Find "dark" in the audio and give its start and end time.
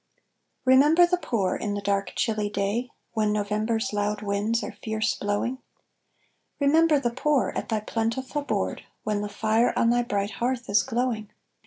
1.81-2.13